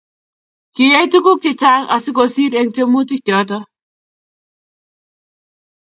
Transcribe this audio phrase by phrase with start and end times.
[0.73, 3.59] kiyay tuguuk chechang asigosiir eng tyemutichoto